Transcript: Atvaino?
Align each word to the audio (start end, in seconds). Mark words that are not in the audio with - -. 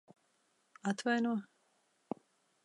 Atvaino? 0.89 1.33